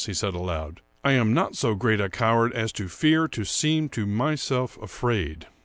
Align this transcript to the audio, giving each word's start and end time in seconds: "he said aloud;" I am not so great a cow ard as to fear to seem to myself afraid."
"he 0.07 0.15
said 0.15 0.33
aloud;" 0.33 0.81
I 1.03 1.11
am 1.11 1.31
not 1.31 1.55
so 1.55 1.75
great 1.75 2.01
a 2.01 2.09
cow 2.09 2.33
ard 2.35 2.53
as 2.53 2.71
to 2.71 2.89
fear 2.89 3.27
to 3.27 3.45
seem 3.45 3.87
to 3.89 4.07
myself 4.07 4.75
afraid." 4.81 5.45